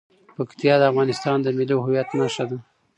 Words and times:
پکتیا 0.35 0.73
د 0.79 0.83
افغانستان 0.91 1.37
د 1.41 1.47
ملي 1.57 1.75
هویت 1.83 2.09
نښه 2.19 2.45
ده. 2.49 2.57